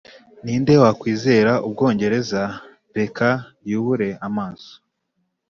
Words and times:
ninde 0.43 0.73
wakwizera 0.83 1.53
ubwongereza, 1.67 2.41
reka 2.97 3.27
yubure 3.69 4.09
amaso 4.27 4.71